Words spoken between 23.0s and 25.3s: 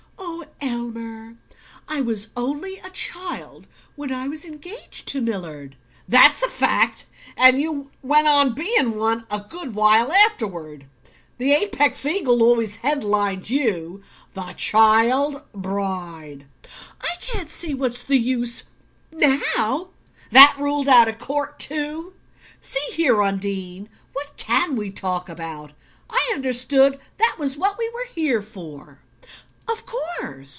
Undine what CAN we talk